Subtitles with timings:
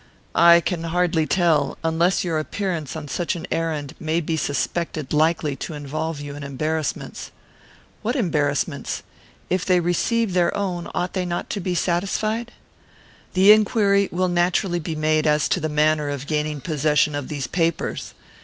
[0.33, 5.55] "I can hardly tell, unless your appearance on such an errand may be suspected likely
[5.57, 7.29] to involve you in embarrassments."
[8.01, 9.03] "What embarrassments?
[9.51, 12.51] If they receive their own, ought they not to be satisfied?"
[13.33, 17.45] "The inquiry will naturally be made as to the manner of gaining possession of these
[17.45, 18.15] papers.